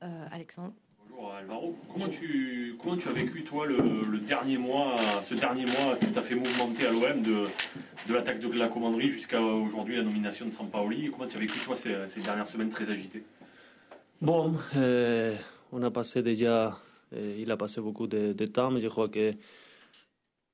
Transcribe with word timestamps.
Alexandre. 0.00 0.72
Bonjour 1.10 1.32
Alvaro. 1.32 1.76
Comment 1.92 2.08
tu, 2.08 2.76
comment 2.80 2.96
tu 2.96 3.08
as 3.08 3.12
vécu 3.12 3.42
toi 3.42 3.66
le, 3.66 3.76
le 4.08 4.18
dernier 4.18 4.58
mois, 4.58 4.96
ce 5.24 5.34
dernier 5.34 5.64
mois 5.64 5.96
qui 6.00 6.06
t'a 6.06 6.22
fait 6.22 6.34
mouvementer 6.34 6.86
à 6.86 6.92
l'OM 6.92 7.22
de, 7.22 7.44
de 8.08 8.14
l'attaque 8.14 8.38
de 8.40 8.58
la 8.58 8.68
commanderie 8.68 9.10
jusqu'à 9.10 9.40
aujourd'hui 9.40 9.96
la 9.96 10.04
nomination 10.04 10.46
de 10.46 10.50
Sampaoli? 10.50 11.10
Comment 11.10 11.26
tu 11.26 11.36
as 11.36 11.40
vécu 11.40 11.58
toi 11.60 11.74
ces, 11.76 11.94
ces 12.08 12.20
dernières 12.20 12.46
semaines 12.46 12.70
très 12.70 12.88
agitées? 12.88 13.24
Bon, 14.20 14.54
euh, 14.76 15.34
on 15.72 15.82
a 15.82 15.90
passé 15.90 16.22
déjà, 16.22 16.78
euh, 17.12 17.36
il 17.38 17.50
a 17.50 17.56
passé 17.56 17.80
beaucoup 17.80 18.06
de, 18.06 18.32
de, 18.32 18.46
temps, 18.46 18.70
mais 18.70 18.80
je 18.80 18.88
crois 18.88 19.08
que 19.08 19.32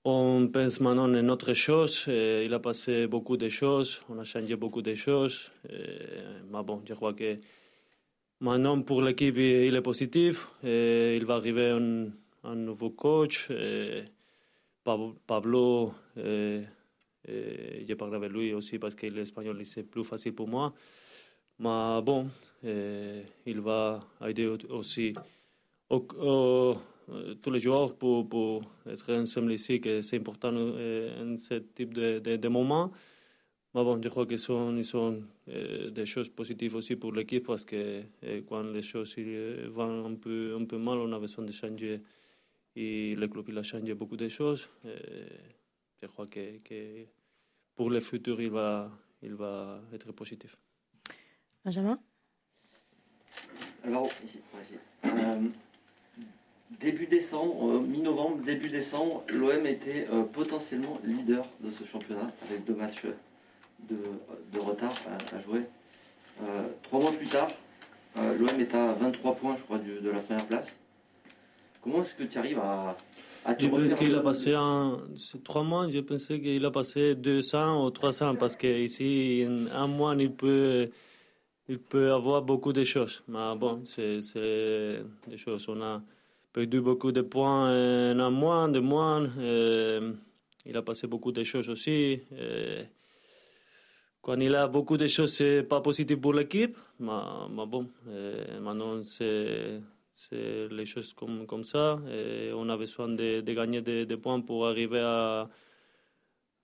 on 0.05 0.49
pense 0.53 0.81
maintenant 0.81 1.13
à 1.15 1.33
autre 1.33 1.55
chose. 1.55 2.05
Euh, 2.09 2.43
il 2.45 2.53
a 2.53 2.59
passé 2.59 3.07
beaucoup 3.07 3.39
de 3.39 3.49
choses, 3.49 4.03
on 4.11 4.19
a 4.19 4.25
changé 4.25 4.55
beaucoup 4.57 4.83
de 4.83 4.95
choses. 4.95 5.51
Euh, 5.71 6.41
mais 6.51 6.63
bon, 6.63 6.83
je 6.87 6.93
crois 6.95 7.15
que 7.15 7.39
Maintenant, 8.41 8.83
pour 8.83 9.01
l'équipe, 9.03 9.37
il 9.37 9.75
est 9.75 9.83
positif. 9.83 10.49
Il 10.63 11.25
va 11.25 11.35
arriver 11.35 11.71
un, 11.71 12.09
un 12.45 12.55
nouveau 12.55 12.91
coach. 12.91 13.51
Pablo, 15.27 15.95
et, 16.17 16.61
et 17.27 17.85
j'ai 17.87 17.97
parlé 17.97 18.17
avec 18.17 18.31
lui 18.31 18.53
aussi 18.53 18.79
parce 18.79 18.95
qu'il 18.95 19.17
est 19.19 19.23
espagnol, 19.23 19.65
c'est 19.65 19.83
plus 19.83 20.05
facile 20.05 20.35
pour 20.35 20.47
moi. 20.47 20.75
Mais 21.59 22.03
bon, 22.03 22.29
il 22.63 23.61
va 23.61 24.05
aider 24.27 24.47
aussi 24.69 25.15
au, 25.89 26.07
au, 26.19 26.77
tous 27.41 27.51
les 27.51 27.61
joueurs 27.61 27.95
pour, 27.97 28.63
être 28.87 29.15
ensemble 29.15 29.53
ici, 29.53 29.81
que 29.81 30.03
c'est 30.03 30.19
important 30.19 30.51
en 30.55 31.37
ce 31.39 31.55
type 31.75 31.95
de, 31.95 32.19
de, 32.19 32.37
de. 32.37 32.49
Mais 33.75 33.83
bon, 33.83 34.01
je 34.01 34.09
crois 34.09 34.25
qu'ils 34.25 34.39
sont, 34.39 34.77
ils 34.77 34.85
sont 34.85 35.21
euh, 35.49 35.91
des 35.91 36.07
choses 36.07 36.29
positives 36.29 36.77
aussi 36.77 36.95
pour 36.95 37.13
l'équipe 37.13 37.45
parce 37.45 37.65
que 37.65 38.03
euh, 38.23 38.41
quand 38.49 38.63
les 38.63 38.83
choses 38.83 39.15
ils, 39.17 39.67
vont 39.69 40.07
un 40.07 40.15
peu, 40.15 40.57
un 40.61 40.65
peu 40.65 40.79
mal, 40.79 40.99
on 40.99 41.13
a 41.13 41.19
besoin 41.19 41.45
de 41.45 41.51
changer. 41.51 42.01
Et 42.77 43.17
le 43.17 43.27
club 43.27 43.47
il 43.49 43.59
a 43.59 43.65
changé 43.65 43.93
beaucoup 43.95 44.17
de 44.17 44.29
choses. 44.29 44.69
Euh, 44.85 45.27
je 46.01 46.07
crois 46.07 46.29
que, 46.29 46.59
que, 46.59 47.05
pour 47.75 47.91
le 47.91 47.99
futur, 47.99 48.41
il 48.41 48.51
va, 48.51 48.93
il 49.23 49.35
va 49.35 49.81
être 49.93 50.13
positif. 50.13 50.57
Benjamin? 51.65 51.99
Alors, 53.83 54.09
euh, 55.05 55.41
début 56.81 57.07
décembre, 57.07 57.81
mi-novembre, 57.81 58.45
début 58.45 58.69
décembre, 58.69 59.25
l'OM 59.31 59.67
était 59.67 60.07
potentiellement 60.33 61.01
leader 61.05 61.45
de 61.61 61.73
ce 61.73 61.85
championnat 61.85 62.31
avec 62.49 62.65
deux 62.65 62.77
matchs 62.77 63.03
de, 63.89 63.97
de 64.53 64.61
retard 64.61 64.95
à, 65.09 65.37
à 65.37 65.41
jouer. 65.41 65.63
Euh, 66.43 66.69
trois 66.83 67.01
mois 67.01 67.13
plus 67.13 67.29
tard, 67.29 67.49
euh, 68.19 68.37
l'OM 68.39 68.61
est 68.61 68.75
à 68.75 68.93
23 68.95 69.37
points, 69.37 69.57
je 69.57 69.63
crois, 69.63 69.79
de 69.79 70.11
la 70.11 70.21
première 70.21 70.47
place. 70.47 70.67
Comment 71.83 72.03
est-ce 72.03 72.15
que 72.15 72.25
tu 72.25 72.39
arrives 72.39 72.59
à, 72.59 72.97
à 73.45 73.55
te 73.55 73.65
Je 73.65 73.69
pense 73.69 73.95
qu'il 73.95 74.15
a 74.15 74.21
passé 74.21 74.57
en 74.57 74.99
trois 75.45 75.63
mois, 75.63 75.89
je 75.91 76.01
pensais 76.01 76.41
qu'il 76.41 76.65
a 76.65 76.71
passé 76.71 77.15
200 77.15 77.85
ou 77.85 77.91
300 77.91 78.37
parce 78.37 78.57
qu'ici, 78.57 79.47
en 79.47 79.83
un 79.83 79.87
mois, 79.87 80.15
il 80.19 80.33
peut, 80.33 80.89
il 81.69 81.79
peut 81.79 82.13
avoir 82.13 82.43
beaucoup 82.43 82.73
de 82.73 82.85
choses. 82.85 83.23
Mais 83.29 83.55
bon, 83.57 83.83
c'est 83.85 84.21
des 85.29 85.37
choses. 85.37 85.69
On 85.69 85.81
a 85.83 86.03
perdu 86.53 86.81
beaucoup 86.81 87.13
de 87.13 87.21
points 87.21 87.69
en 87.69 88.19
un 88.19 88.31
mois, 88.31 88.67
deux 88.69 88.81
mois. 88.81 89.23
Euh, 89.39 90.13
il 90.65 90.77
a 90.77 90.83
passé 90.83 91.07
beaucoup 91.07 91.33
de 91.33 91.45
choses 91.45 91.69
aussi. 91.69 92.23
Quand 94.25 94.41
il 94.41 94.55
a 94.55 94.67
beaucoup 94.69 94.97
de 94.97 95.07
choses, 95.07 95.35
c'est 95.35 95.63
pas 95.63 95.83
positif 95.83 96.19
pour 96.19 96.33
l'équipe. 96.33 96.77
Mais, 96.99 97.13
mais, 97.51 97.67
bon, 97.67 97.91
euh, 98.09 98.59
maintenant, 98.61 99.03
c'est, 99.03 99.81
les 100.71 100.87
choses 100.87 101.13
comme, 101.13 101.65
ça. 101.65 101.99
On 102.57 102.69
a 102.71 102.77
besoin 102.77 103.09
de, 103.09 103.43
gagner 103.53 103.83
des, 103.83 104.07
des, 104.07 104.17
points 104.17 104.41
pour 104.41 104.67
arriver 104.67 105.01
à, 105.01 105.51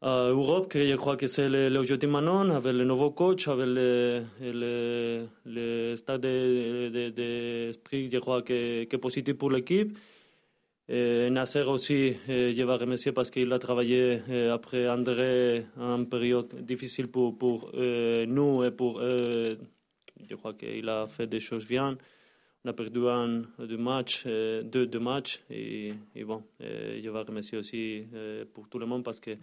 à 0.01 0.29
Europe, 0.31 0.69
que 0.71 0.87
je 0.87 0.95
crois 0.97 1.19
que 1.19 1.27
c'est 1.27 1.51
l'objectif 1.69 2.09
maintenant, 2.09 2.49
avec 2.49 2.73
le 2.73 2.85
nouveau 2.85 3.11
coach, 3.11 3.47
avec 3.49 3.67
le, 3.67 4.23
le, 4.41 5.27
le 5.45 5.97
stade 5.97 6.23
d'esprit, 6.23 8.05
de, 8.05 8.09
de, 8.09 8.13
je 8.15 8.19
crois 8.21 8.41
que, 8.41 8.85
que 8.85 8.97
est 8.97 8.99
positif 8.99 9.35
pour 9.37 9.51
l'équipe. 9.51 9.99
Et 10.93 11.31
Nasser 11.31 11.63
aussi, 11.63 12.17
je 12.27 12.65
vais 12.65 12.75
remercier 12.75 13.13
parce 13.13 13.31
qu'il 13.31 13.53
a 13.53 13.61
travaillé 13.61 14.19
après 14.51 14.89
André 14.89 15.65
en 15.79 16.05
période 16.05 16.65
difficile 16.65 17.07
pour, 17.07 17.39
pour 17.39 17.71
euh, 17.75 18.27
nous 18.27 18.65
et 18.65 18.73
pour 18.73 18.99
eux. 19.01 19.57
Je 20.29 20.35
crois 20.35 20.55
qu'il 20.55 20.89
a 20.89 21.07
fait 21.07 21.29
des 21.29 21.39
choses 21.39 21.65
bien. 21.65 21.97
On 22.65 22.71
a 22.71 22.73
perdu 22.73 23.07
un 23.07 23.43
deux 23.61 23.77
matchs, 23.77 24.27
deux, 24.27 24.99
matchs. 24.99 25.41
Et, 25.49 25.95
bon, 26.25 26.43
je 26.59 27.09
vais 27.09 27.21
remercier 27.21 27.57
aussi 27.57 28.03
pour 28.53 28.69
tout 28.69 28.81
le 28.81 28.87
monde 28.87 29.05
parce 29.05 29.21
que, 29.21 29.37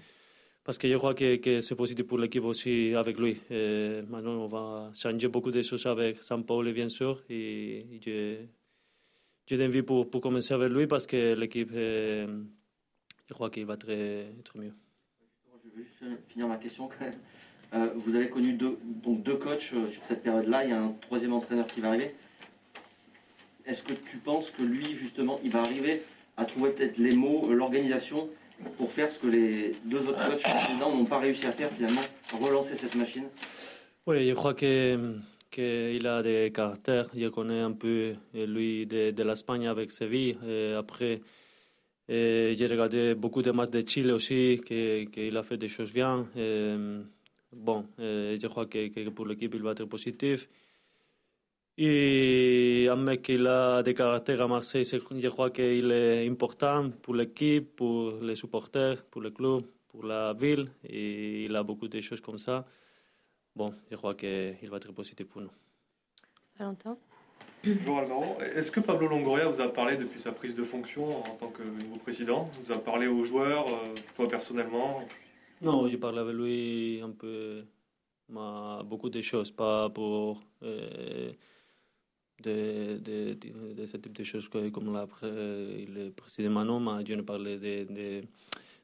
parce 0.65 0.77
que 0.77 0.89
je 0.89 0.97
crois 0.97 1.13
que, 1.13 1.37
que 1.37 1.61
c'est 1.61 1.75
positif 1.75 2.05
pour 2.07 2.17
l'équipe 2.17 2.43
aussi 2.43 2.93
avec 2.93 3.17
lui. 3.17 3.37
Maintenant, 3.49 4.43
on 4.43 4.47
va 4.47 4.91
changer 4.93 5.29
beaucoup 5.29 5.51
de 5.51 5.61
choses 5.61 5.85
avec 5.85 6.21
Saint-Paul, 6.21 6.73
bien 6.73 6.89
sûr. 6.89 7.23
Et, 7.29 7.85
j'ai 9.47 9.65
envie 9.65 9.81
pour, 9.81 10.09
pour 10.09 10.21
commencer 10.21 10.53
avec 10.53 10.71
lui 10.71 10.87
parce 10.87 11.07
que 11.07 11.33
l'équipe, 11.33 11.71
euh, 11.73 12.43
je 13.27 13.33
crois 13.33 13.49
qu'il 13.49 13.65
va 13.65 13.77
très, 13.77 14.27
être 14.39 14.57
mieux. 14.57 14.73
Je 15.63 15.79
vais 15.79 15.85
juste 15.85 16.03
finir 16.29 16.47
ma 16.47 16.57
question 16.57 16.87
quand 16.89 17.05
même. 17.05 17.13
Euh, 17.73 17.89
vous 17.95 18.15
avez 18.15 18.29
connu 18.29 18.53
deux, 18.53 18.77
donc 18.83 19.23
deux 19.23 19.35
coachs 19.35 19.59
sur 19.59 19.89
cette 20.07 20.23
période-là, 20.23 20.63
il 20.63 20.69
y 20.69 20.73
a 20.73 20.81
un 20.81 20.93
troisième 21.01 21.33
entraîneur 21.33 21.67
qui 21.67 21.81
va 21.81 21.89
arriver. 21.89 22.15
Est-ce 23.65 23.83
que 23.83 23.93
tu 23.93 24.17
penses 24.17 24.51
que 24.51 24.61
lui, 24.61 24.95
justement, 24.95 25.39
il 25.43 25.51
va 25.51 25.59
arriver 25.59 26.03
à 26.37 26.45
trouver 26.45 26.71
peut-être 26.71 26.97
les 26.97 27.15
mots, 27.15 27.51
l'organisation 27.51 28.29
pour 28.77 28.91
faire 28.91 29.11
ce 29.11 29.19
que 29.19 29.27
les 29.27 29.75
deux 29.85 29.99
autres 29.99 30.29
coachs 30.29 30.79
n'ont 30.79 31.05
pas 31.05 31.19
réussi 31.19 31.45
à 31.45 31.51
faire 31.51 31.69
finalement, 31.71 32.01
relancer 32.39 32.75
cette 32.75 32.95
machine? 32.95 33.25
Oui, 34.05 34.29
je 34.29 34.33
crois 34.33 34.53
que 34.53 35.15
qu'il 35.49 36.05
a 36.07 36.21
des 36.21 36.51
caractères. 36.53 37.07
Je 37.15 37.27
connais 37.27 37.59
un 37.59 37.73
peu 37.73 38.13
lui 38.33 38.85
de, 38.85 39.11
de 39.11 39.23
l'Espagne 39.23 39.67
avec 39.67 39.91
Séville. 39.91 40.37
Et 40.47 40.73
après, 40.73 41.21
j'ai 42.07 42.67
regardé 42.69 43.15
beaucoup 43.15 43.41
de 43.41 43.51
matchs 43.51 43.71
de 43.71 43.81
Chile 43.87 44.11
aussi, 44.11 44.61
qu'il 44.65 45.37
a 45.37 45.43
fait 45.43 45.57
des 45.57 45.69
choses 45.69 45.91
bien. 45.93 46.27
Bon, 47.51 47.85
je 47.97 48.47
crois 48.47 48.65
que, 48.65 48.87
que 48.87 49.09
pour 49.09 49.25
l'équipe, 49.25 49.53
il 49.55 49.61
va 49.61 49.71
être 49.71 49.85
positif. 49.85 50.47
Et 51.79 52.87
un 52.89 52.95
mec 52.95 53.21
qui 53.21 53.37
a 53.45 53.83
des 53.83 53.93
caractères 53.93 54.41
à 54.41 54.47
Marseille, 54.47 54.83
je 54.83 55.27
crois 55.27 55.51
qu'il 55.51 55.91
est 55.91 56.27
important 56.27 56.89
pour 57.03 57.13
l'équipe, 57.13 57.75
pour 57.75 58.19
les 58.19 58.35
supporters, 58.35 59.03
pour 59.05 59.21
le 59.21 59.29
club, 59.29 59.63
pour 59.87 60.03
la 60.03 60.33
ville. 60.33 60.71
Et 60.83 61.45
il 61.45 61.55
a 61.55 61.61
beaucoup 61.61 61.87
de 61.87 62.01
choses 62.01 62.21
comme 62.21 62.39
ça 62.39 62.65
bon, 63.57 63.73
je 63.91 63.95
crois 63.97 64.13
qu'il 64.13 64.69
va 64.69 64.77
être 64.77 64.91
positif 64.93 65.25
pour 65.27 65.41
nous. 65.41 65.51
Valentin? 66.57 66.97
Bonjour 67.65 67.97
Alvaro. 67.99 68.37
Est-ce 68.55 68.71
que 68.71 68.79
Pablo 68.79 69.07
Longoria 69.07 69.47
vous 69.49 69.59
a 69.59 69.67
parlé 69.79 69.97
depuis 69.97 70.21
sa 70.21 70.31
prise 70.31 70.55
de 70.55 70.63
fonction 70.63 71.05
en 71.29 71.35
tant 71.41 71.49
que 71.49 71.63
nouveau 71.63 71.97
président? 71.97 72.49
Vous 72.63 72.71
a 72.71 72.77
parlé 72.77 73.07
aux 73.07 73.23
joueurs, 73.23 73.67
euh, 73.67 73.93
toi 74.15 74.27
personnellement? 74.27 75.01
Non, 75.61 75.87
j'ai 75.87 75.97
parlé 75.97 76.19
avec 76.19 76.35
lui 76.35 77.01
un 77.01 77.09
peu, 77.09 77.65
mais 78.29 78.83
beaucoup 78.85 79.09
de 79.09 79.21
choses, 79.21 79.49
pas 79.49 79.89
pour 79.89 80.43
euh, 80.61 81.31
de, 82.43 82.97
de, 83.07 83.33
de, 83.33 83.73
de, 83.73 83.85
ce 83.85 83.97
type 83.97 84.13
de 84.13 84.23
choses 84.23 84.47
comme 84.49 84.93
la, 84.93 85.07
le 85.23 86.09
président 86.11 86.51
Manon, 86.51 86.79
mais 86.79 87.03
je 87.05 87.15
ne 87.15 87.23
parlais 87.23 87.57
de, 87.57 87.91
de, 87.91 88.21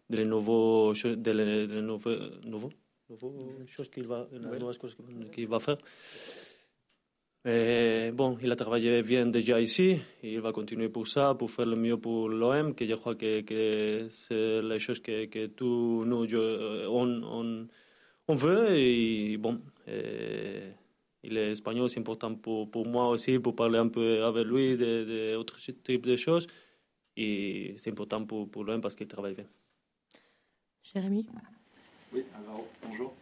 de 0.10 0.16
les 0.18 0.26
nouveaux, 0.26 0.94
de 0.94 1.32
les, 1.32 1.68
de 1.68 1.80
nouveaux, 1.80 2.10
nouveaux? 2.44 2.74
Choses 3.68 3.90
qu'il 3.90 4.08
va, 4.08 4.28
ouais. 4.32 5.30
qu'il 5.32 5.48
va 5.48 5.60
faire. 5.60 5.78
Et 7.46 8.12
bon, 8.14 8.38
il 8.42 8.50
a 8.52 8.56
travaillé 8.56 9.04
bien 9.04 9.26
déjà 9.26 9.60
ici, 9.60 10.00
et 10.24 10.34
il 10.34 10.40
va 10.40 10.54
continuer 10.54 10.88
pour 10.88 11.10
ça, 11.10 11.36
pour 11.36 11.52
faire 11.52 11.66
le 11.66 11.76
mieux 11.76 11.98
pour 11.98 12.30
l'OM, 12.30 12.74
que 12.74 12.86
je 12.86 12.94
crois 12.94 13.16
que, 13.16 13.42
que 13.42 14.08
c'est 14.08 14.62
la 14.62 14.80
chose 14.80 15.02
que, 15.02 15.26
que 15.26 15.48
tous 15.48 16.06
nous, 16.06 16.26
on, 16.90 17.24
on, 17.24 17.68
on 18.30 18.36
veut. 18.36 18.78
Et 18.78 19.36
bon, 19.36 19.60
et 19.88 20.72
il 21.24 21.38
est 21.38 21.52
espagnol, 21.52 21.90
c'est 21.90 22.00
important 22.00 22.34
pour, 22.34 22.72
pour 22.72 22.88
moi 22.88 23.10
aussi, 23.10 23.38
pour 23.40 23.56
parler 23.56 23.78
un 23.78 23.90
peu 23.90 24.24
avec 24.24 24.46
lui 24.46 24.78
d'autres 24.78 25.58
de, 25.58 25.72
de 25.72 25.78
types 25.84 26.06
de 26.06 26.16
choses. 26.16 26.48
Et 27.18 27.76
c'est 27.78 27.92
important 27.92 28.26
pour, 28.26 28.50
pour 28.50 28.64
l'OM 28.64 28.80
parce 28.80 28.96
qu'il 28.96 29.08
travaille 29.08 29.36
bien. 29.36 29.48
Jérémy? 30.82 31.28
Oui, 32.14 32.24
alors 32.38 32.64
bonjour. 32.88 33.14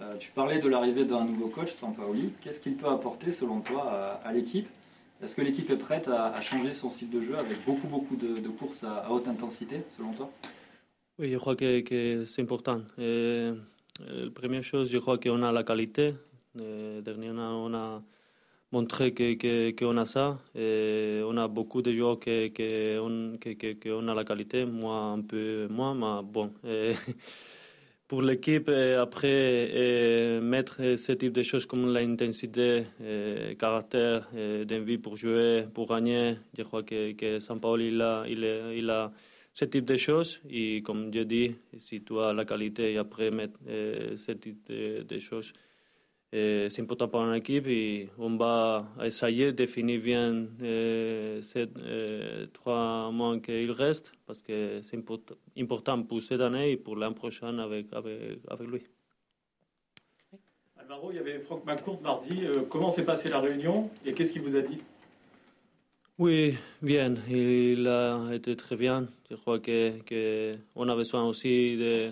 Euh, 0.00 0.16
tu 0.18 0.30
parlais 0.30 0.58
de 0.58 0.68
l'arrivée 0.68 1.04
d'un 1.04 1.24
nouveau 1.24 1.48
coach, 1.48 1.72
Sampaoli. 1.72 2.32
Qu'est-ce 2.42 2.60
qu'il 2.60 2.76
peut 2.76 2.88
apporter, 2.88 3.32
selon 3.32 3.60
toi, 3.60 4.20
à, 4.24 4.32
l'équipe? 4.32 4.68
Est-ce 5.22 5.34
que 5.34 5.42
l'équipe 5.42 5.68
est 5.70 5.76
prête 5.76 6.08
à, 6.08 6.40
changer 6.40 6.72
son 6.72 6.90
style 6.90 7.10
de 7.10 7.20
jeu 7.20 7.36
avec 7.36 7.64
beaucoup, 7.66 7.88
beaucoup 7.88 8.16
de, 8.16 8.48
courses 8.48 8.84
à, 8.84 9.10
haute 9.10 9.28
intensité, 9.28 9.82
selon 9.96 10.12
toi? 10.12 10.30
Oui, 11.18 11.30
je 11.32 11.36
crois 11.36 11.56
que, 11.56 12.24
c'est 12.24 12.42
important. 12.42 12.82
Et, 12.98 13.50
la 14.00 14.30
première 14.30 14.62
chose, 14.62 14.90
je 14.90 14.98
crois 14.98 15.18
qu'on 15.18 15.42
a 15.42 15.52
la 15.52 15.64
qualité. 15.64 16.14
Et, 16.58 17.00
dernièrement, 17.02 17.64
on 17.64 17.74
a 17.74 18.02
montrer 18.70 19.12
qu'on 19.12 19.36
que, 19.36 19.98
a 19.98 20.04
ça. 20.04 20.38
On 20.54 21.36
a 21.36 21.48
beaucoup 21.48 21.82
de 21.82 21.92
joueurs 21.92 22.20
qui 22.20 22.52
que, 22.52 24.10
a 24.10 24.14
la 24.14 24.24
qualité, 24.24 24.64
moi 24.64 24.96
un 24.96 25.22
peu 25.22 25.66
moins, 25.68 25.94
mais 25.94 26.22
bon. 26.22 26.52
pour 28.08 28.22
l'équipe, 28.22 28.70
après, 28.70 30.40
mettre 30.42 30.96
ce 30.96 31.12
type 31.12 31.32
de 31.32 31.42
choses 31.42 31.66
comme 31.66 31.92
l'intensité, 31.92 32.84
le 33.00 33.52
caractère, 33.54 34.28
d'envie 34.66 34.96
pour 34.98 35.16
jouer, 35.16 35.66
pour 35.74 35.86
gagner, 35.86 36.36
je 36.56 36.62
crois 36.62 36.82
que, 36.82 37.12
que 37.12 37.38
Saint-Paul, 37.38 37.82
il 37.82 38.00
a, 38.00 38.24
il, 38.26 38.42
il 38.74 38.88
a 38.88 39.12
ce 39.52 39.66
type 39.66 39.84
de 39.84 39.96
choses. 39.96 40.40
Et 40.50 40.80
comme 40.82 41.12
je 41.12 41.20
dis, 41.20 41.54
si 41.78 42.02
tu 42.02 42.18
as 42.18 42.32
la 42.32 42.46
qualité 42.46 42.96
après 42.96 43.30
mettre 43.30 43.58
ce 43.66 44.32
type 44.32 44.66
de 44.68 45.18
choses, 45.18 45.52
c'est 46.32 46.80
important 46.80 47.08
pour 47.08 47.20
une 47.20 47.34
équipe 47.34 47.66
et 47.66 48.10
on 48.18 48.36
va 48.36 48.86
essayer 49.02 49.46
de 49.46 49.50
définir 49.52 50.00
bien 50.00 50.46
ces 51.40 51.66
trois 52.52 53.10
mois 53.10 53.38
qu'il 53.38 53.70
reste 53.70 54.12
parce 54.26 54.42
que 54.42 54.80
c'est 54.82 54.98
important 55.58 56.02
pour 56.02 56.22
cette 56.22 56.40
année 56.40 56.72
et 56.72 56.76
pour 56.76 56.96
l'an 56.96 57.12
prochain 57.14 57.58
avec, 57.58 57.86
avec, 57.92 58.40
avec 58.48 58.68
lui. 58.68 58.82
Alvaro, 60.90 61.10
il 61.10 61.16
y 61.16 61.18
avait 61.18 61.40
Franck 61.40 61.66
McCourt 61.66 62.00
mardi. 62.00 62.46
Euh, 62.46 62.62
comment 62.62 62.88
s'est 62.90 63.04
passée 63.04 63.28
la 63.28 63.40
réunion 63.40 63.90
et 64.06 64.14
qu'est-ce 64.14 64.32
qu'il 64.32 64.40
vous 64.40 64.56
a 64.56 64.62
dit? 64.62 64.80
Oui, 66.18 66.54
bien. 66.80 67.14
Il 67.28 67.86
a 67.86 68.30
été 68.32 68.56
très 68.56 68.74
bien. 68.74 69.06
Je 69.30 69.36
crois 69.36 69.58
qu'on 69.58 70.00
que 70.06 70.54
a 70.54 70.94
besoin 70.94 71.28
aussi 71.28 71.76
de 71.76 72.10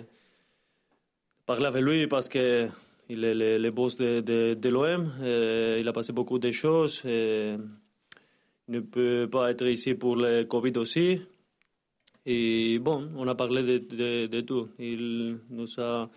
parler 1.47 1.65
avec 1.65 1.81
lui 1.81 2.05
parce 2.05 2.29
que 2.29 2.67
il 3.09 3.23
est 3.23 3.57
le, 3.57 3.71
boss 3.71 3.95
de, 3.95 4.69
l'OM. 4.69 5.13
Euh, 5.21 5.77
il 5.79 5.87
a 5.87 5.93
passé 5.93 6.11
beaucoup 6.11 6.39
de 6.39 6.51
choses. 6.51 7.01
Euh, 7.05 7.57
il 8.67 8.75
ne 8.75 8.79
peut 8.81 9.27
pas 9.31 9.49
être 9.51 9.65
ici 9.65 9.93
pour 9.93 10.17
le 10.17 10.43
Covid 10.43 10.73
aussi. 10.77 11.21
Et 12.25 12.79
bon, 12.79 13.09
on 13.15 13.27
a 13.27 13.35
parlé 13.35 13.79
de, 13.79 14.41
tout. 14.41 14.67
Il 14.77 15.37
nous 15.49 15.79
a 15.79 16.09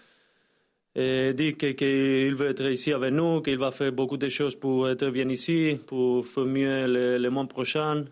euh, 0.98 1.32
dit 1.32 1.54
qu'il 1.54 2.34
veut 2.34 2.48
être 2.48 2.68
ici 2.68 2.92
avec 2.92 3.12
nous, 3.12 3.40
qu'il 3.40 3.58
va 3.58 3.70
faire 3.70 3.92
beaucoup 3.92 4.16
de 4.16 4.28
choses 4.28 4.56
pour 4.56 4.88
être 4.88 5.08
bien 5.10 5.28
ici, 5.28 5.78
pour 5.86 6.26
faire 6.26 6.44
mieux 6.44 7.18
le, 7.18 7.28
mois 7.30 7.46
prochain. 7.46 8.04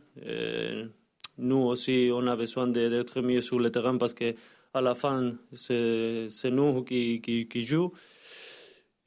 nous 1.39 1.57
aussi, 1.57 2.11
on 2.13 2.25
a 2.29 2.37
besoin 2.37 2.69
d'être 2.69 3.21
mieux 3.23 3.41
sur 3.41 3.59
le 3.59 3.71
terrain 3.73 3.97
parce 3.97 4.15
que 4.15 4.35
à 4.73 4.81
la 4.81 4.95
fin, 4.95 5.35
c'est 5.53 6.51
nous 6.53 6.85
qui, 6.85 7.21
qui 7.21 7.61
jouons. 7.63 7.91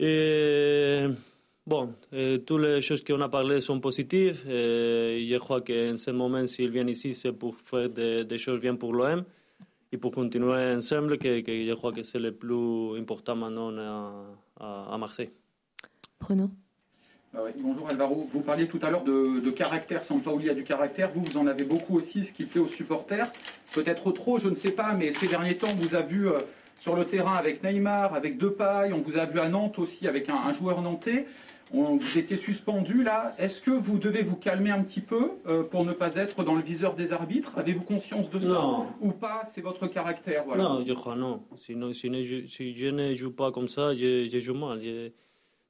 Et 0.03 1.05
bon, 1.67 1.93
toutes 2.47 2.61
les 2.61 2.81
choses 2.81 3.03
qu'on 3.03 3.21
a 3.21 3.29
parlé 3.29 3.61
sont 3.61 3.79
positives. 3.79 4.49
Et 4.49 5.27
je 5.29 5.37
crois 5.37 5.61
qu'en 5.61 5.95
ce 5.95 6.09
moment, 6.09 6.45
s'ils 6.47 6.71
viennent 6.71 6.89
ici, 6.89 7.13
c'est 7.13 7.31
pour 7.31 7.55
faire 7.55 7.87
des, 7.87 8.37
choses 8.39 8.59
bien 8.59 8.75
pour 8.75 8.93
l'OM 8.93 9.23
et 9.91 9.97
pour 9.97 10.11
continuer 10.11 10.73
ensemble, 10.73 11.19
que, 11.19 11.43
je 11.45 11.73
crois 11.75 11.91
que 11.91 12.01
c'est 12.01 12.17
le 12.17 12.31
plus 12.31 12.97
important 12.99 13.35
maintenant 13.35 13.71
à, 14.59 14.97
Marseille. 14.97 15.29
Bruno? 16.19 16.49
Bah 17.33 17.43
bonjour 17.59 17.87
Alvaro, 17.87 18.27
vous 18.29 18.41
parliez 18.41 18.67
tout 18.67 18.79
à 18.81 18.89
l'heure 18.89 19.05
de, 19.05 19.39
de, 19.39 19.51
caractère, 19.51 20.03
Sampaoli 20.03 20.49
a 20.49 20.53
du 20.53 20.65
caractère, 20.65 21.11
vous, 21.13 21.23
vous 21.23 21.37
en 21.37 21.47
avez 21.47 21.63
beaucoup 21.63 21.95
aussi, 21.95 22.25
ce 22.25 22.33
qui 22.33 22.43
plaît 22.43 22.59
aux 22.59 22.67
supporters, 22.67 23.25
peut-être 23.73 24.11
trop, 24.11 24.37
je 24.37 24.49
ne 24.49 24.53
sais 24.53 24.71
pas, 24.71 24.91
mais 24.91 25.13
ces 25.13 25.27
derniers 25.27 25.55
temps, 25.55 25.73
vous 25.77 25.95
avez 25.95 26.07
vu 26.07 26.27
euh, 26.27 26.41
sur 26.81 26.95
le 26.95 27.05
terrain 27.05 27.35
avec 27.35 27.63
Neymar, 27.63 28.15
avec 28.15 28.39
Depay, 28.39 28.91
on 28.91 29.01
vous 29.01 29.15
a 29.15 29.25
vu 29.25 29.39
à 29.39 29.47
Nantes 29.47 29.77
aussi 29.77 30.07
avec 30.07 30.29
un, 30.29 30.51
joueur 30.51 30.81
nantais. 30.81 31.27
On, 31.71 31.97
vous 31.97 32.17
étiez 32.17 32.35
suspendu 32.35 33.03
là. 33.03 33.35
Est-ce 33.37 33.61
que 33.61 33.69
vous 33.69 33.99
devez 33.99 34.23
vous 34.23 34.35
calmer 34.35 34.71
un 34.71 34.81
petit 34.81 34.99
peu 34.99 35.33
euh, 35.45 35.61
pour 35.61 35.85
ne 35.85 35.93
pas 35.93 36.15
être 36.15 36.43
dans 36.43 36.55
le 36.55 36.63
viseur 36.63 36.95
des 36.95 37.13
arbitres? 37.13 37.55
Avez-vous 37.55 37.83
conscience 37.83 38.31
de 38.31 38.39
ça? 38.39 38.61
Ou 38.99 39.11
pas? 39.11 39.43
C'est 39.45 39.61
votre 39.61 39.85
caractère 39.85 40.43
Non, 40.57 40.83
je 40.83 40.93
crois 40.93 41.15
non. 41.15 41.43
Sinon, 41.55 41.93
si, 41.93 42.07
je, 42.23 42.89
ne 42.89 43.13
joue 43.13 43.31
pas 43.31 43.51
comme 43.51 43.67
ça, 43.67 43.93
je, 43.93 44.39
joue 44.39 44.55
mal. 44.55 44.81
J'ai 44.81 45.13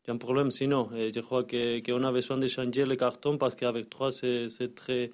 un 0.07 0.17
problème 0.17 0.49
sinon. 0.49 0.89
Et 0.95 1.11
je 1.13 1.19
crois 1.19 1.43
qu'on 1.43 2.03
a 2.05 2.11
besoin 2.13 2.37
de 2.37 2.47
changer 2.47 2.85
les 2.85 2.95
cartons 2.95 3.37
parce 3.37 3.55
qu'avec 3.55 3.89
trois, 3.89 4.13
c'est 4.13 4.73
très 4.73 5.11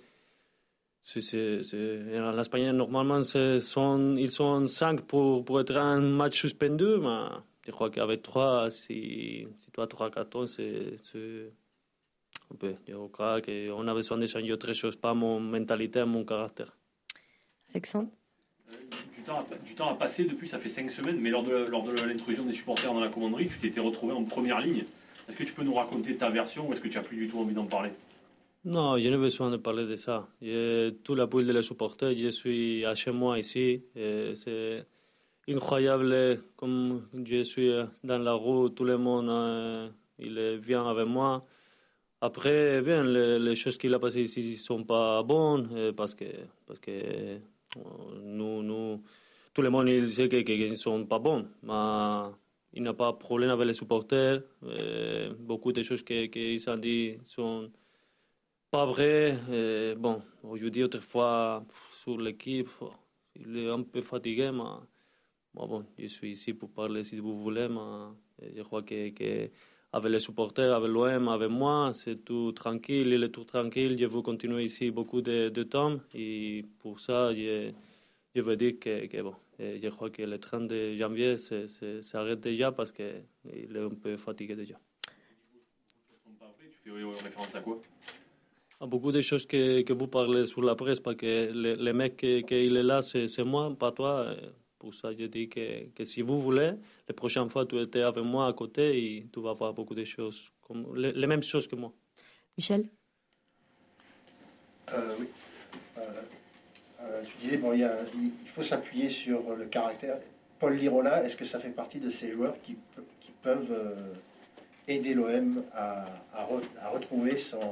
en 1.16 2.40
Espagne, 2.40 2.72
normalement, 2.72 3.22
sont, 3.24 4.16
ils 4.18 4.32
sont 4.32 4.68
cinq 4.68 5.02
pour, 5.02 5.46
pour 5.46 5.62
être 5.62 5.78
un 5.78 6.02
match 6.02 6.40
suspendu, 6.40 6.98
mais 7.00 7.28
je 7.66 7.72
crois 7.72 7.90
qu'avec 7.90 8.22
trois, 8.24 8.70
si, 8.70 9.48
si 9.60 9.72
tu 9.72 9.80
as 9.82 9.88
trois 9.88 10.12
cartons, 10.12 10.48
c'est. 10.48 10.98
Je 11.14 11.50
crois 13.12 13.42
qu'on 13.42 13.88
a 13.88 13.94
besoin 13.94 14.18
de 14.18 14.26
changer 14.26 14.52
autre 14.54 14.74
chose, 14.74 14.96
pas 14.96 15.14
mon 15.14 15.40
mentalité, 15.40 16.04
mon 16.06 16.24
caractère. 16.24 16.76
Alexandre? 17.74 18.10
Euh, 18.70 18.78
du 19.14 19.22
temps, 19.22 19.40
a, 19.40 19.66
du 19.66 19.76
temps 19.76 19.90
a 19.90 19.96
passé 19.96 20.24
depuis, 20.24 20.48
ça 20.48 20.60
fait 20.60 20.70
cinq 20.70 20.90
semaines, 20.92 21.20
mais 21.20 21.30
lors 21.30 21.44
de, 21.44 21.52
lors 21.52 21.84
de 21.84 21.94
l'intrusion 21.94 22.46
des 22.46 22.54
supporters 22.54 22.94
dans 22.94 23.00
la 23.02 23.10
commanderie, 23.10 23.48
tu 23.48 23.60
t'étais 23.60 23.82
retrouvé 23.82 24.14
en 24.14 24.24
première 24.24 24.62
ligne. 24.62 24.86
Est-ce 25.28 25.36
que 25.36 25.44
tu 25.44 25.54
peux 25.54 25.64
nous 25.64 25.74
raconter 25.74 26.16
ta 26.16 26.30
version 26.30 26.68
ou 26.68 26.72
est-ce 26.72 26.80
que 26.80 26.88
tu 26.88 26.98
n'as 26.98 27.04
plus 27.04 27.18
du 27.18 27.28
tout 27.28 27.40
envie 27.40 27.54
d'en 27.54 27.66
parler? 27.66 27.92
Non, 28.66 28.98
je 28.98 29.10
n'ai 29.10 29.18
besoin 29.18 29.50
de 29.50 29.58
parler 29.58 29.86
de 29.86 29.96
ça. 29.96 30.28
J'ai 30.42 30.98
tout 31.04 31.16
l'appui 31.16 31.46
de 31.46 31.54
les 31.54 31.62
supporter. 31.62 32.16
Je 32.18 32.30
suis 32.30 32.84
à 32.86 32.96
chez 32.96 33.12
moi 33.12 33.40
ici. 33.40 33.84
C'est 33.96 34.86
incroyable 35.50 36.44
comme 36.56 37.08
je 37.26 37.44
suis 37.44 37.72
dans 38.04 38.18
la 38.18 38.34
rue. 38.34 38.74
Tout 38.74 38.84
le 38.84 38.98
monde 38.98 39.30
euh, 39.30 39.90
il 40.20 40.60
vient 40.62 40.88
avec 40.88 41.08
moi. 41.08 41.46
Après, 42.20 42.82
bien, 42.82 43.04
les, 43.04 43.56
choses 43.56 43.78
qu'il 43.78 43.94
a 43.94 44.00
passées 44.00 44.24
ici 44.24 44.52
ne 44.52 44.56
sont 44.56 44.84
pas 44.84 45.22
bonnes 45.24 45.70
euh, 45.74 45.94
parce 45.94 46.16
que, 46.16 46.26
parce 46.66 46.80
que 46.80 46.92
euh, 46.92 47.38
nous, 48.24 48.64
nous, 48.64 49.04
tout 49.54 49.62
le 49.62 49.70
monde 49.70 49.88
il 49.88 50.08
sait 50.08 50.28
qu'ils 50.28 50.72
ne 50.72 50.76
sont 50.76 51.06
pas 51.06 51.20
bons. 51.20 51.48
Mais 51.64 52.32
il 52.74 52.84
n'y 52.84 52.90
a 52.90 52.94
pas 52.94 53.12
de 53.12 53.18
problème 53.18 53.52
avec 53.52 53.68
les 53.68 53.74
supporters. 53.74 54.42
beaucoup 55.40 55.72
de 55.72 55.84
choses 55.84 56.04
qu'ils 56.04 56.70
ont 56.70 56.78
dit 56.78 57.18
sont 57.26 57.70
pas 58.72 58.86
vrai. 58.86 59.38
Bon, 59.98 60.22
aujourd'hui, 60.44 60.84
autrefois, 60.84 61.64
sur 61.94 62.18
l'équipe, 62.18 62.70
il 63.36 63.58
est 63.58 63.70
un 63.70 63.84
peu 63.84 64.02
fatigué, 64.02 64.52
mais 64.52 64.64
bon, 65.54 65.86
je 65.98 66.08
suis 66.08 66.32
ici 66.32 66.54
pour 66.54 66.70
parler 66.72 67.04
si 67.04 67.18
vous 67.20 67.38
voulez. 67.40 67.68
Mais 67.70 68.54
je 68.56 68.62
crois 68.64 68.84
que, 68.84 69.50
avec 69.94 70.12
les 70.12 70.20
supporters, 70.20 70.74
avec 70.74 70.90
l'OM, 70.90 71.28
avec 71.30 71.50
moi, 71.50 71.92
c'est 71.94 72.24
tout 72.24 72.52
tranquille, 72.52 73.14
il 73.14 73.24
est 73.24 73.30
tout 73.30 73.46
tranquille. 73.46 73.98
Je 73.98 74.06
veux 74.06 74.22
continuer 74.22 74.66
ici 74.66 74.92
beaucoup 74.92 75.22
de, 75.22 75.64
temps 75.64 76.00
et 76.14 76.66
pour 76.80 77.00
ça, 77.00 77.34
je, 77.34 77.72
veux 78.36 78.56
dire 78.56 78.80
que, 78.80 79.22
bon, 79.22 79.36
je 79.60 79.90
crois 79.90 80.10
que 80.10 80.24
le 80.24 80.40
30 80.40 80.68
de 80.68 80.96
janvier, 80.96 81.38
s'arrête 81.38 82.42
déjà 82.42 82.72
parce 82.72 82.92
qu'il 82.92 83.06
est 83.76 83.80
un 83.80 83.90
peu 83.90 84.18
fatigué 84.18 84.56
déjà. 84.56 84.76
Tu 86.84 86.92
fais 86.92 87.24
référence 87.24 87.56
à 87.56 87.62
quoi? 87.62 87.82
Beaucoup 88.86 89.12
de 89.12 89.22
choses 89.22 89.46
que, 89.46 89.82
que, 89.82 89.94
vous 89.94 90.08
parlez 90.08 90.46
sur 90.46 90.62
la 90.62 90.76
presse, 90.76 91.00
parce 91.00 91.16
que 91.18 91.52
le, 91.52 91.76
le 91.76 91.94
mec 91.94 92.18
qui 92.18 92.44
est 92.50 92.70
là, 92.70 93.02
c'est 93.02 93.44
moi, 93.44 93.76
pas 93.78 93.92
toi. 93.92 94.36
Pour 94.80 94.94
ça, 94.94 95.12
je 95.12 95.26
dis 95.26 95.50
que, 95.50 95.88
que, 95.96 96.04
si 96.04 96.22
vous 96.22 96.40
voulez, 96.40 96.74
la 97.08 97.14
prochaine 97.16 97.50
fois, 97.50 97.66
tu 97.66 97.80
étais 97.82 98.02
avec 98.02 98.24
moi 98.24 98.48
à 98.48 98.54
côté 98.54 98.98
et 98.98 99.28
tu 99.34 99.42
vas 99.42 99.54
voir 99.54 99.74
beaucoup 99.74 99.96
de 99.96 100.04
choses, 100.04 100.52
comme, 100.62 100.96
les, 100.96 101.28
mêmes 101.28 101.42
choses 101.42 101.68
que 101.68 101.76
moi. 101.76 101.92
Michel? 102.56 102.88
Euh, 104.94 105.16
Oui. 105.20 105.28
Euh, 105.98 106.02
euh, 107.02 107.24
tu 107.26 107.38
disais, 107.42 107.58
bon, 107.58 107.74
il, 107.74 107.80
y 107.80 107.84
a, 107.84 108.04
il 108.14 108.50
faut 108.50 108.62
s'appuyer 108.62 109.10
sur 109.10 109.56
le 109.56 109.66
caractère. 109.66 110.20
Paul 110.60 110.76
Lirola, 110.76 111.24
est-ce 111.24 111.36
que 111.36 111.46
ça 111.46 111.60
fait 111.60 111.70
partie 111.70 112.00
de 112.00 112.12
ces 112.12 112.32
joueurs 112.32 112.62
qui, 112.62 112.78
qui 113.22 113.32
peuvent 113.42 113.76
aider 114.88 115.16
l'OM 115.16 115.64
à, 115.74 116.06
à, 116.34 116.48
à 116.82 116.90
retrouver 116.90 117.38
son, 117.38 117.72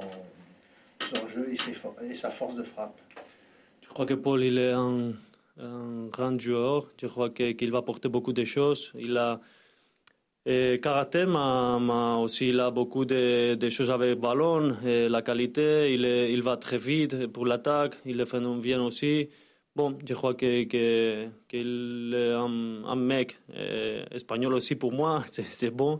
son 1.14 1.28
jeu 1.28 1.54
et, 1.54 2.16
sa 2.16 2.32
force 2.32 2.56
de 2.56 2.64
frappe. 2.64 3.00
Je 3.82 3.88
crois 3.90 4.06
que 4.06 4.14
Paul 4.14 4.44
il 4.44 4.58
est 4.58 4.72
un, 4.72 5.14
un 5.60 6.08
grand 6.08 6.40
joueur? 6.40 6.88
Je 7.02 7.08
crois 7.08 7.30
qu'il 7.30 7.72
va 7.72 7.82
porter 7.82 8.10
beaucoup 8.10 8.34
de 8.34 8.44
choses? 8.44 8.92
Il 8.98 9.18
a 9.18 9.40
et 10.48 10.80
caractère, 10.80 11.28
mais, 11.28 12.22
aussi 12.22 12.50
il 12.50 12.60
a 12.60 12.70
beaucoup 12.70 13.04
de, 13.04 13.58
choses 13.70 13.90
avec 13.90 14.10
le 14.10 14.16
ballon, 14.16 14.76
la 14.84 15.22
qualité, 15.24 15.92
il, 15.92 16.42
va 16.44 16.56
très 16.58 16.78
vite 16.78 17.28
pour 17.28 17.48
l'attaque, 17.48 17.96
il 18.06 18.18
le 18.18 18.26
fait 18.26 18.40
bien 18.62 18.82
aussi. 18.84 19.28
Bon, 19.76 19.98
je 20.08 20.14
crois 20.14 20.36
qu'il 20.36 20.68
que, 20.68 21.28
est 21.52 22.32
un, 22.34 22.84
un 22.86 22.96
mec 22.96 23.40
espagnol 24.12 24.54
aussi 24.54 24.76
pour 24.76 24.92
moi, 24.92 25.24
c'est 25.32 25.72
bon. 25.72 26.00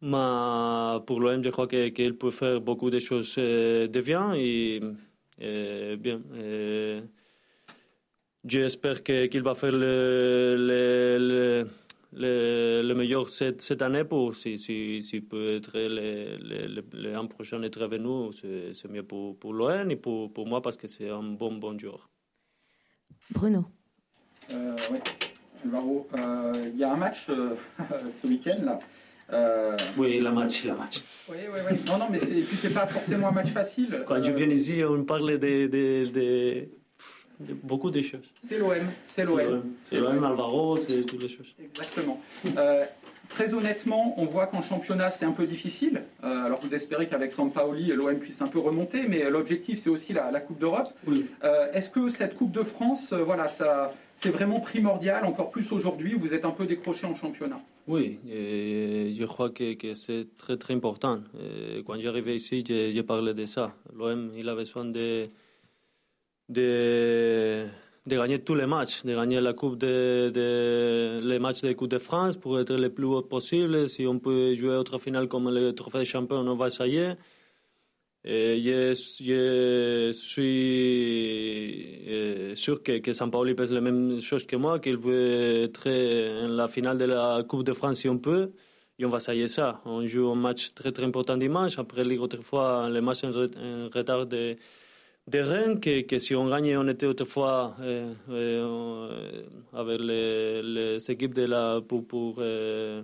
Mais 0.00 0.98
pour 1.06 1.20
l'OM, 1.20 1.42
je 1.42 1.50
crois 1.50 1.66
qu'il 1.66 2.16
peut 2.16 2.30
faire 2.30 2.60
beaucoup 2.60 2.90
de 2.90 2.98
choses 2.98 3.34
euh, 3.38 3.88
de 3.88 4.00
bien 4.00 4.32
et, 4.34 4.80
bien. 5.96 6.20
J'espère 8.44 9.02
qu'il 9.02 9.42
va 9.42 9.54
faire 9.54 9.72
le, 9.72 11.66
le, 12.12 12.82
le 12.82 12.94
meilleur 12.94 13.28
cette, 13.28 13.60
cette 13.60 13.82
année 13.82 14.04
pour 14.04 14.34
si, 14.34 14.58
si, 14.58 15.02
si 15.02 15.20
peut 15.20 15.56
être 15.56 15.76
l'an 16.92 17.26
prochain 17.26 17.62
être 17.62 17.80
revenu, 17.80 18.32
c'est 18.32 18.88
mieux 18.88 19.02
pour, 19.02 19.38
pour 19.38 19.52
l'ON 19.52 19.88
et 19.88 19.96
pour, 19.96 20.32
pour 20.32 20.46
moi 20.46 20.62
parce 20.62 20.76
que 20.76 20.86
c'est 20.86 21.10
un 21.10 21.22
bon 21.22 21.56
bon 21.56 21.78
joueur. 21.78 22.08
Bruno. 23.30 23.66
Euh, 24.50 24.74
oui, 24.90 24.98
Alvaro, 25.64 26.08
euh, 26.14 26.52
il 26.72 26.78
y 26.78 26.84
a 26.84 26.92
un 26.92 26.96
match 26.96 27.26
euh, 27.28 27.54
ce 28.22 28.26
week-end 28.26 28.62
là. 28.62 28.78
Euh, 29.32 29.76
oui, 29.98 30.20
la 30.20 30.30
match, 30.30 30.64
la 30.64 30.74
match. 30.74 31.02
Oui, 31.28 31.36
oui, 31.52 31.60
oui. 31.70 31.78
Non, 31.86 31.98
non, 31.98 32.06
mais 32.10 32.18
et 32.18 32.42
puis 32.42 32.56
c'est 32.56 32.72
pas 32.72 32.86
forcément 32.86 33.28
un 33.28 33.32
match 33.32 33.50
facile. 33.50 34.02
Quand 34.06 34.22
je 34.22 34.30
Euh, 34.30 34.34
viens 34.34 34.48
ici, 34.48 34.82
on 34.88 35.04
parle 35.04 35.38
de, 35.38 35.66
de, 35.66 36.06
de, 36.06 36.68
de 37.40 37.54
beaucoup 37.62 37.90
de 37.90 38.00
choses. 38.00 38.32
C'est 38.42 38.58
l'OM, 38.58 38.72
c'est 39.04 39.24
l'OM. 39.24 39.62
C'est 39.82 39.98
l'OM, 39.98 40.24
Alvaro, 40.24 40.76
c'est 40.78 41.02
toutes 41.04 41.20
les 41.22 41.28
choses. 41.28 41.54
Exactement. 41.62 42.18
Euh, 42.56 42.84
très 43.28 43.52
honnêtement, 43.52 44.14
on 44.18 44.24
voit 44.24 44.46
qu'en 44.46 44.62
championnat, 44.62 45.10
c'est 45.10 45.26
un 45.26 45.32
peu 45.32 45.44
difficile. 45.46 46.04
Euh, 46.24 46.46
alors 46.46 46.60
vous 46.60 46.74
espérez 46.74 47.06
qu'avec 47.06 47.30
Sampaoli, 47.30 47.88
l'OM 47.88 48.18
puisse 48.18 48.40
un 48.40 48.46
peu 48.46 48.60
remonter, 48.60 49.06
mais 49.08 49.28
l'objectif, 49.28 49.78
c'est 49.78 49.90
aussi 49.90 50.14
la, 50.14 50.30
la 50.30 50.40
Coupe 50.40 50.58
d'Europe. 50.58 50.88
Oui. 51.06 51.26
Est-ce 51.74 51.90
que 51.90 52.08
cette 52.08 52.34
Coupe 52.34 52.52
de 52.52 52.62
France, 52.62 53.12
voilà, 53.12 53.48
ça, 53.48 53.92
c'est 54.16 54.30
vraiment 54.30 54.60
primordial, 54.60 55.26
encore 55.26 55.50
plus 55.50 55.70
aujourd'hui, 55.70 56.14
où 56.14 56.18
vous 56.20 56.32
êtes 56.32 56.46
un 56.46 56.50
peu 56.52 56.64
décroché 56.64 57.06
en 57.06 57.14
championnat? 57.14 57.60
Oui, 57.88 58.18
je 58.26 59.24
crois 59.24 59.48
que, 59.48 59.94
c'est 59.94 60.36
très 60.36 60.58
très 60.58 60.74
important. 60.74 61.20
Quand 61.86 61.98
j'arrivais 61.98 62.36
ici, 62.36 62.62
j'ai 62.66 62.92
j'ai 62.92 63.02
parlé 63.02 63.32
de 63.32 63.46
ça. 63.46 63.74
L'OM, 63.96 64.30
il 64.36 64.46
a 64.46 64.54
besoin 64.54 64.84
de, 64.84 65.28
de, 66.50 67.66
gagner 68.06 68.40
tous 68.40 68.54
les 68.54 68.66
matchs, 68.66 69.04
de 69.04 69.14
gagner 69.14 69.40
la 69.40 69.54
coupe 69.54 69.78
de, 69.78 71.20
les 71.24 71.38
matchs 71.38 71.62
de 71.62 71.72
Coupe 71.72 71.88
de 71.88 71.98
France 71.98 72.36
pour 72.36 72.60
être 72.60 72.74
le 72.76 72.90
plus 72.90 73.06
haut 73.06 73.22
possible. 73.22 73.88
Si 73.88 74.06
on 74.06 74.18
peut 74.18 74.54
jouer 74.54 74.76
autre 74.76 74.98
finale 74.98 75.26
comme 75.26 75.48
le 75.48 75.72
Trophée 75.72 76.00
de 76.00 76.04
champion, 76.04 76.46
on 76.46 76.56
va 76.56 76.66
essayer. 76.66 77.14
Je, 78.24 78.92
suis 78.94 79.32
euh, 79.32 80.12
sûr 82.54 82.82
que, 82.82 82.98
que 82.98 83.12
Sampaoli 83.12 83.54
pense 83.54 83.70
la 83.70 83.80
même 83.80 84.20
chose 84.20 84.46
que 84.46 84.56
moi, 84.56 84.78
qu'il 84.80 84.96
veut 84.98 85.62
être 85.64 85.88
en 85.88 86.48
la 86.48 86.68
finale 86.68 86.98
de 86.98 87.04
la 87.06 87.42
Coupe 87.48 87.64
de 87.64 87.72
France 87.72 88.00
si 88.00 88.08
on 88.08 88.18
peut. 88.18 88.52
Et 88.98 89.04
on 89.04 89.08
va 89.10 89.18
essayer 89.18 89.46
ça. 89.48 89.80
On 89.84 90.04
joue 90.06 90.28
un 90.30 90.34
match 90.34 90.74
très 90.74 90.90
très 90.92 91.04
important 91.04 91.36
dimanche. 91.36 91.78
Après, 91.78 92.04
autrefois, 92.18 92.88
le 92.90 93.00
match 93.00 93.22
en, 93.24 93.30
re- 93.30 93.56
en 93.56 93.88
retard 93.96 94.26
de, 94.26 94.56
de 95.28 95.38
Rennes, 95.40 95.78
que, 95.80 96.00
que 96.02 96.18
si 96.18 96.34
on 96.34 96.48
gagne, 96.48 96.76
on 96.76 96.88
était 96.88 97.06
autrefois 97.06 97.76
euh, 97.80 98.12
euh, 98.30 99.44
avec 99.72 100.00
les, 100.00 100.62
les 100.62 101.10
équipes 101.10 101.34
de 101.34 101.42
la, 101.44 101.80
pour, 101.86 102.06
pour 102.06 102.36
euh, 102.40 103.02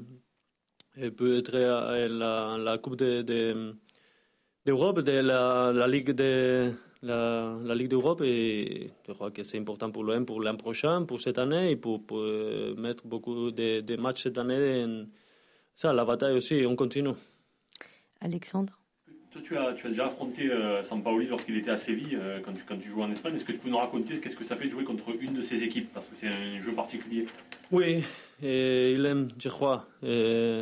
peut 1.17 1.39
être 1.39 1.53
la, 1.57 2.59
la 2.59 2.79
Coupe 2.79 2.97
de, 2.97 3.23
de- 3.23 3.75
d'Europe, 4.67 5.01
de 5.01 5.13
la, 5.13 5.87
Ligue 5.87 6.11
de 6.13 6.73
la, 7.03 7.75
Ligue 7.75 7.89
d'Europe 7.89 8.23
et 8.23 8.91
je 9.07 9.13
crois 9.13 9.31
que 9.31 9.43
c'est 9.43 9.59
important 9.59 9.91
pour 9.91 10.05
l'OM 10.05 10.25
pour 10.25 10.41
l'an 10.41 10.57
prochain, 10.57 11.05
pour 11.05 11.21
cette 11.21 11.39
année 11.39 11.71
et 11.73 11.77
pour, 11.77 12.01
euh, 12.13 12.75
mettre 12.77 13.07
beaucoup 13.07 13.51
de, 13.51 13.81
de 13.81 13.97
matchs 13.97 14.23
cette 14.23 14.39
année. 14.39 14.87
ça, 15.75 15.93
la 15.93 16.05
bataille 16.05 16.35
aussi, 16.35 16.65
on 16.67 16.77
continue. 16.77 17.15
Alexandre? 18.21 18.73
Toi, 19.35 19.43
tu 19.43 19.57
as, 19.57 19.89
déjà 19.89 20.07
affronté 20.07 20.49
euh, 20.49 20.81
Sampaoli 20.85 21.27
lorsqu'il 21.27 21.57
était 21.57 21.73
à 21.73 21.77
Séville, 21.77 22.17
euh, 22.23 22.39
quand, 22.41 22.53
tu, 22.53 22.63
quand 22.63 22.77
tu 22.77 22.89
jouais 22.89 23.03
en 23.03 23.11
Espagne. 23.11 23.35
Est-ce 23.35 23.45
que 23.45 23.51
tu 23.51 23.59
peux 23.59 23.69
nous 23.69 23.79
raconter 23.79 24.21
qu'est-ce 24.21 24.37
que 24.37 24.45
ça 24.45 24.55
fait 24.55 24.67
de 24.67 24.71
jouer 24.71 24.85
contre 24.85 25.07
une 25.21 25.35
de 25.35 25.41
ces 25.41 25.65
équipes? 25.65 25.93
Parce 25.93 26.07
que 26.07 26.15
c'est 26.15 26.29
un 26.29 26.61
jeu 26.61 26.71
particulier. 26.71 27.27
Oui, 27.73 28.05
il 28.41 29.05
aime, 29.05 29.31
je 29.37 29.49
crois, 29.49 29.89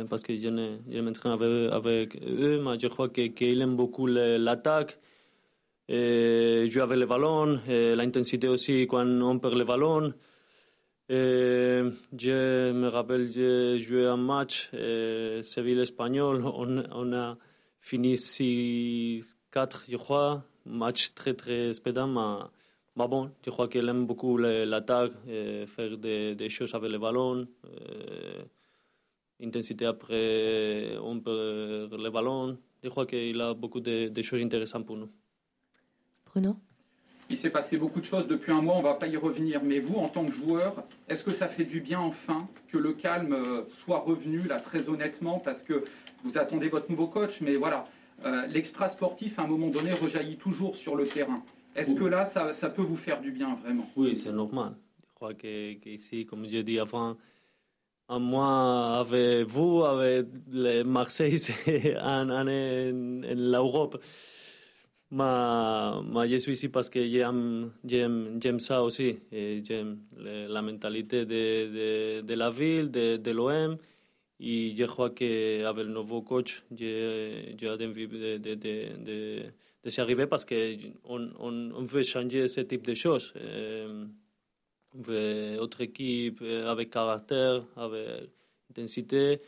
parce 0.09 0.23
que 0.23 0.35
je 0.35 0.47
ne- 0.49 0.77
je 0.89 0.99
m'entraîne 1.01 1.33
avec, 1.33 1.71
avec 1.71 2.17
eux, 2.23 2.63
mais 2.63 2.79
je 2.79 2.87
crois 2.87 3.09
que- 3.09 3.27
qu'il 3.27 3.61
aime 3.61 3.75
beaucoup 3.75 4.07
l'attaque, 4.07 4.97
jouer 5.87 6.81
avec 6.81 6.97
le 6.97 7.05
ballon, 7.05 7.59
l'intensité 7.67 8.47
aussi 8.47 8.87
quand 8.87 9.05
on 9.05 9.37
perd 9.37 9.53
le 9.53 9.65
ballon. 9.65 10.13
Je 11.09 12.71
me 12.71 12.87
rappelle, 12.87 13.31
j'ai 13.31 13.77
joué 13.77 14.07
un 14.07 14.17
match, 14.17 14.71
Séville-Espagnol, 15.43 16.43
on 16.43 17.13
a 17.13 17.37
fini 17.83 18.15
6-4, 18.15 19.85
je 19.89 19.97
crois, 19.97 20.43
match 20.65 21.13
très 21.13 21.33
très 21.35 21.73
spédant, 21.73 22.07
mais 22.07 22.45
mais 22.95 23.07
bon, 23.07 23.31
je 23.45 23.49
crois 23.49 23.67
qu'elle 23.67 23.89
aime 23.89 24.05
beaucoup 24.05 24.37
l'attaque, 24.37 25.13
faire 25.75 25.97
des, 25.97 26.35
des 26.35 26.49
choses 26.49 26.73
avec 26.75 26.91
le 26.91 26.99
ballon. 26.99 27.47
euh, 27.65 28.43
intensité 29.41 29.85
après, 29.85 30.95
on 31.01 31.19
peut 31.19 31.89
le 31.91 32.09
ballon. 32.09 32.57
Je 32.83 32.89
crois 32.89 33.05
qu'il 33.05 33.39
a 33.41 33.53
beaucoup 33.53 33.79
de, 33.81 34.07
de 34.09 34.21
choses 34.21 34.41
intéressantes 34.41 34.85
pour 34.85 34.97
nous. 34.97 35.09
Bruno? 36.25 36.55
Il 37.33 37.37
s'est 37.37 37.49
passé 37.49 37.77
beaucoup 37.77 37.99
de 37.99 38.05
choses 38.05 38.27
depuis 38.27 38.51
un 38.51 38.61
mois, 38.61 38.75
on 38.75 38.79
ne 38.79 38.83
va 38.83 38.93
pas 38.93 39.07
y 39.07 39.17
revenir. 39.17 39.63
Mais 39.63 39.79
vous, 39.79 39.95
en 39.95 40.07
tant 40.07 40.23
que 40.23 40.31
joueur, 40.31 40.83
est-ce 41.09 41.23
que 41.23 41.31
ça 41.31 41.47
fait 41.47 41.63
du 41.63 41.79
bien 41.81 41.99
enfin 41.99 42.47
que 42.71 42.77
le 42.77 42.93
calme 42.93 43.33
euh, 43.33 43.63
soit 43.69 44.01
revenu, 44.01 44.41
là, 44.43 44.59
très 44.59 44.87
honnêtement, 44.87 45.39
parce 45.39 45.63
que 45.63 45.83
vous 46.23 46.37
attendez 46.37 46.67
votre 46.69 46.91
nouveau 46.91 47.07
coach, 47.07 47.41
mais 47.41 47.55
voilà, 47.55 47.85
euh, 48.23 48.45
l'extra 48.45 48.87
sportif, 48.87 49.39
à 49.39 49.41
un 49.41 49.47
moment 49.47 49.69
donné, 49.69 49.93
rejaillit 49.93 50.37
toujours 50.37 50.75
sur 50.75 50.95
le 50.95 51.07
terrain. 51.07 51.41
Est-ce 51.75 51.95
que 51.95 52.03
là, 52.03 52.23
ça, 52.25 52.53
ça 52.53 52.69
peut 52.69 52.83
vous 52.83 52.97
faire 52.97 53.19
du 53.19 53.31
bien, 53.31 53.55
vraiment? 53.55 53.89
Oui, 53.95 54.15
c'est 54.15 54.31
normal. 54.31 54.73
Je 55.09 55.13
crois 55.15 55.33
que- 55.33 55.73
qu'ici, 55.73 56.27
comme 56.27 56.45
je 56.47 56.59
dis 56.59 56.77
avant, 56.77 57.17
un 58.09 58.19
mois 58.19 58.99
avec 58.99 59.47
vous, 59.47 59.83
avec 59.83 60.27
les 60.51 60.83
Marseille, 60.83 61.37
c'est 61.47 61.95
un 61.95 62.29
année 62.29 62.91
en, 62.93 63.23
en 63.23 63.35
l'Europe. 63.53 63.97
Mais, 65.15 66.01
mais 66.11 66.27
je 66.27 66.37
suis 66.37 66.53
ici 66.53 66.69
parce 66.69 66.89
que 66.89 67.05
j'aime, 67.05 67.71
ça 68.59 68.81
aussi. 68.81 69.19
J'aime 69.31 69.99
la 70.17 70.61
mentalité 70.63 71.25
de, 71.25 72.19
de, 72.19 72.21
de 72.21 72.33
la 72.33 72.49
ville, 72.49 72.89
de, 72.89 73.17
de 73.17 73.31
l'OM. 73.31 73.77
Et 74.39 74.75
je 74.75 74.85
crois 74.85 75.11
qu'avec 75.11 75.85
le 75.85 75.93
nouveau 75.93 76.23
coach, 76.23 76.63
j'ai 76.75 77.53
envie 77.69 78.07
de, 78.07 78.37
de, 78.37 79.43
de 79.83 79.89
s'y 79.89 80.01
arriver 80.01 80.25
parce 80.25 80.45
qu'on 80.45 81.29
on, 81.39 81.71
on 81.71 81.83
veut 81.83 82.03
changer 82.03 82.47
ce 82.47 82.61
type 82.61 82.83
de 82.83 82.95
choses. 82.95 83.33
Euh, 83.37 84.05
on 84.95 85.01
veut 85.01 85.57
autre 85.59 85.81
équipe 85.81 86.39
euh, 86.41 86.67
avec 86.67 86.89
caractère, 86.89 87.63
avec 87.75 88.31
intensité. 88.71 89.41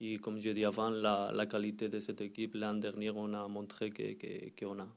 Et 0.00 0.18
comme 0.18 0.38
je 0.40 0.50
dit 0.50 0.64
avant, 0.64 0.90
la, 0.90 1.32
la 1.34 1.46
qualité 1.46 1.88
de 1.88 1.98
cette 1.98 2.20
équipe, 2.20 2.54
l'an 2.54 2.74
dernier, 2.74 3.10
on 3.10 3.32
a 3.34 3.48
montré 3.48 3.90
qu'on 3.90 4.14
que, 4.14 4.64
qu'on 4.64 4.78
a. 4.78 4.88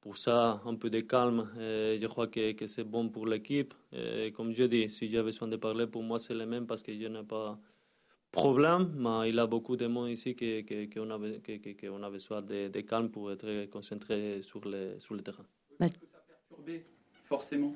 Pour 0.00 0.18
ça, 0.18 0.60
un 0.66 0.74
peu 0.74 0.90
de 0.90 1.00
calme, 1.00 1.50
euh, 1.56 1.96
je 1.98 2.06
crois 2.06 2.26
que, 2.26 2.52
que 2.52 2.66
c'est 2.66 2.84
bon 2.84 3.08
pour 3.08 3.26
l'équipe. 3.26 3.72
Euh, 3.94 4.30
comme 4.32 4.52
je 4.52 4.64
dis, 4.64 4.90
si 4.90 5.08
j'ai 5.08 5.22
besoin 5.22 5.48
de 5.48 5.56
parler, 5.56 5.86
pour 5.86 6.02
moi, 6.02 6.18
c'est 6.18 6.34
le 6.34 6.44
même 6.44 6.66
parce 6.66 6.82
que 6.82 6.92
je 6.92 7.06
n'ai 7.06 7.22
pas 7.22 7.58
problème, 8.30 8.92
mais 8.96 9.30
il 9.30 9.36
y 9.36 9.38
a 9.38 9.46
beaucoup 9.46 9.76
de 9.76 9.86
monde 9.86 10.10
ici 10.10 10.34
que, 10.34 10.60
que, 10.60 10.92
qu'on 10.92 11.10
a, 11.10 11.18
que, 11.40 11.56
que, 11.56 11.86
qu'on 11.86 12.02
a 12.02 12.10
besoin 12.10 12.42
de, 12.42 12.68
de 12.68 12.80
calme 12.82 13.08
pour 13.08 13.32
être 13.32 13.70
concentré 13.70 14.42
sur 14.42 14.60
le, 14.68 14.98
sur 14.98 15.14
le 15.14 15.22
terrain. 15.22 15.46
Est-ce 15.80 15.98
que 15.98 16.06
ça 16.06 16.18
perturbé, 16.28 16.84
forcément 17.24 17.74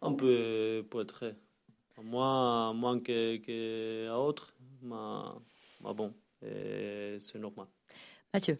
Un 0.00 0.14
peu 0.14 0.84
pour 0.88 1.02
être 1.02 1.34
moins, 2.02 2.72
moins 2.72 2.98
que, 2.98 3.36
que 3.36 4.08
à 4.08 4.18
autres, 4.18 4.54
mais, 4.82 5.84
mais 5.84 5.94
bon, 5.94 6.12
c'est 6.40 7.38
normal. 7.38 7.66
Mathieu. 8.34 8.58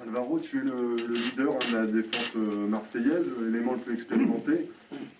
Alvaro, 0.00 0.38
tu 0.38 0.58
es 0.58 0.62
le, 0.62 0.94
le 0.96 1.14
leader 1.14 1.58
de 1.58 1.74
la 1.76 1.86
défense 1.86 2.30
euh, 2.36 2.66
marseillaise, 2.68 3.26
l'élément 3.40 3.72
le 3.72 3.78
plus 3.80 3.94
expérimenté. 3.94 4.70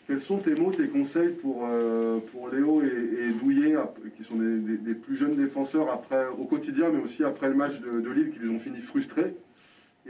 Quels 0.06 0.20
sont 0.22 0.38
tes 0.38 0.54
mots, 0.54 0.72
tes 0.72 0.88
conseils 0.88 1.30
pour, 1.34 1.66
euh, 1.66 2.20
pour 2.32 2.48
Léo 2.48 2.82
et, 2.82 2.86
et 2.86 3.32
Douillet, 3.32 3.74
qui 4.16 4.22
sont 4.22 4.36
des, 4.36 4.58
des- 4.60 4.78
des 4.78 4.94
plus 4.94 5.16
jeunes 5.16 5.34
défenseurs 5.36 5.90
après, 5.90 6.28
au 6.28 6.44
quotidien, 6.44 6.90
mais 6.90 7.02
aussi 7.02 7.24
après 7.24 7.48
le 7.48 7.54
match 7.56 7.80
de, 7.80 8.00
de 8.00 8.10
Lille, 8.10 8.30
qui 8.32 8.38
les 8.38 8.48
ont 8.48 8.60
fini 8.60 8.80
frustrés? 8.80 9.34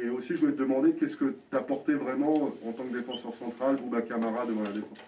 Et 0.00 0.10
aussi, 0.10 0.34
je 0.34 0.40
voulais 0.40 0.52
te 0.52 0.58
demander, 0.58 0.92
qu'est-ce 0.92 1.16
que 1.16 1.34
tu 1.50 1.56
apporté 1.56 1.94
vraiment 1.94 2.52
en 2.64 2.72
tant 2.72 2.84
que 2.84 2.92
défenseur 2.96 3.34
central, 3.34 3.76
Bouba 3.76 4.02
Camara, 4.02 4.44
devant 4.46 4.62
la 4.62 4.72
défense? 4.72 4.98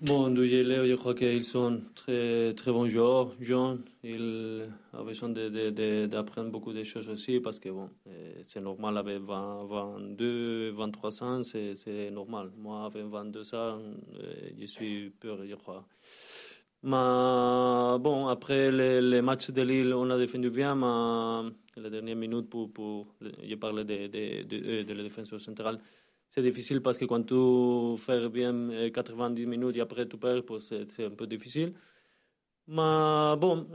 Bon, 0.00 0.28
Léo, 0.28 0.86
je 0.86 0.94
crois 0.94 1.12
qu'ils 1.12 1.42
sont 1.42 1.80
très, 1.96 2.54
très 2.54 2.70
bons 2.70 2.88
joueurs, 2.88 3.32
jeunes. 3.40 3.82
Ils 4.04 4.68
ont 4.92 5.02
besoin 5.04 5.30
d'apprendre 5.30 6.50
beaucoup 6.52 6.72
de 6.72 6.84
choses 6.84 7.08
aussi 7.08 7.40
parce 7.40 7.58
que 7.58 7.68
bon, 7.70 7.90
euh, 8.06 8.34
c'est 8.46 8.60
normal 8.60 8.96
avec 8.96 9.18
20, 9.18 9.64
22, 9.64 10.70
23 10.70 11.22
ans, 11.24 11.42
c'est 11.42 12.10
normal. 12.12 12.52
Moi, 12.56 12.84
avec 12.84 13.06
22 13.06 13.54
ans, 13.56 13.80
euh, 14.20 14.50
je 14.56 14.66
suis 14.66 15.10
peur, 15.10 15.38
je 15.44 15.56
crois. 15.56 15.84
Mais 16.84 17.98
bon, 17.98 18.28
après 18.28 18.70
les, 18.70 19.00
les 19.00 19.20
matchs 19.20 19.50
de 19.50 19.62
Lille, 19.62 19.92
on 19.94 20.08
a 20.10 20.16
défendu 20.16 20.50
bien, 20.50 20.76
mais 20.76 21.50
la 21.76 21.90
dernière 21.90 22.14
minute, 22.14 22.48
pour, 22.48 22.72
pour, 22.72 23.16
je 23.20 23.54
parlais 23.56 23.84
de, 23.84 24.06
de, 24.06 24.42
de, 24.44 24.56
eux, 24.56 24.84
de 24.84 24.92
la 24.94 25.02
défense 25.02 25.36
centrale, 25.38 25.80
c'est 26.28 26.42
difficile 26.42 26.80
parce 26.80 26.98
que 26.98 27.04
quand 27.06 27.22
tu 27.22 28.00
fais 28.02 28.28
bien 28.28 28.90
90 28.92 29.46
minutes 29.46 29.76
et 29.76 29.80
après 29.80 30.06
tu 30.08 30.16
perds, 30.18 30.42
c'est 30.60 31.04
un 31.04 31.10
peu 31.10 31.26
difficile. 31.26 31.72
Mais 32.68 33.36
bon, 33.38 33.66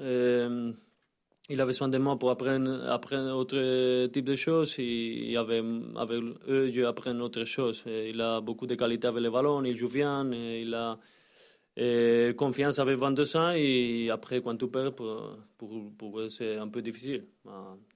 il 1.50 1.60
avait 1.60 1.70
besoin 1.70 1.90
de 1.90 1.98
moi 1.98 2.18
pour 2.18 2.30
apprendre, 2.30 2.88
apprendre 2.90 3.36
autre 3.36 4.08
type 4.08 4.26
de 4.26 4.36
choses. 4.36 4.76
Et 4.80 5.36
avec, 5.36 5.64
avec 5.96 6.24
eux, 6.48 6.70
je 6.72 6.82
apprends 6.84 7.20
autre 7.20 7.44
chose. 7.44 7.84
Il 7.86 8.22
a 8.22 8.40
beaucoup 8.40 8.66
de 8.66 8.76
qualité 8.76 9.08
avec 9.08 9.24
le 9.24 9.30
ballon, 9.30 9.64
il 9.64 9.76
joue 9.76 9.90
bien, 9.90 10.32
il 10.32 10.74
a 10.74 10.98
confiance 12.38 12.80
avec 12.80 12.98
22 12.98 13.36
ans. 13.36 13.52
Et 13.56 14.10
après, 14.10 14.42
quand 14.42 14.56
tu 14.56 14.68
perds, 14.68 14.96
pour, 14.96 15.38
pour, 15.58 15.92
pour 15.98 16.20
eux, 16.20 16.30
c'est 16.30 16.56
un 16.58 16.70
peu 16.70 16.82
difficile. 16.82 17.26